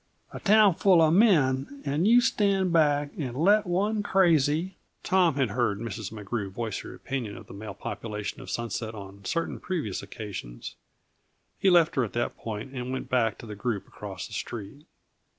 A 0.33 0.39
town 0.39 0.73
full 0.73 0.99
uh 0.99 1.11
men 1.11 1.83
and 1.85 2.07
you 2.07 2.21
stand 2.21 2.73
back 2.73 3.11
and 3.19 3.37
let 3.37 3.67
one 3.67 4.01
crazy" 4.01 4.77
Tom 5.03 5.35
had 5.35 5.51
heard 5.51 5.77
Mrs. 5.77 6.11
McGrew 6.11 6.49
voice 6.49 6.79
her 6.79 6.95
opinion 6.95 7.37
of 7.37 7.45
the 7.45 7.53
male 7.53 7.75
population 7.75 8.41
of 8.41 8.49
Sunset 8.49 8.95
on 8.95 9.23
certain 9.25 9.59
previous 9.59 10.01
occasions. 10.01 10.73
He 11.59 11.69
left 11.69 11.93
her 11.97 12.03
at 12.03 12.13
that 12.13 12.35
point, 12.35 12.73
and 12.73 12.91
went 12.91 13.09
back 13.09 13.37
to 13.37 13.45
the 13.45 13.53
group 13.53 13.87
across 13.87 14.25
the 14.25 14.33
street. 14.33 14.87